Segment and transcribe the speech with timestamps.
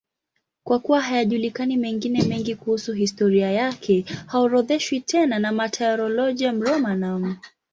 [0.63, 7.35] Kwa kuwa hayajulikani mengine mengi kuhusu historia yake, haorodheshwi tena na Martyrologium Romanum.